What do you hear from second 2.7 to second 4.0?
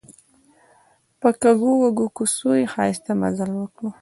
ښایسته مزل وکړ.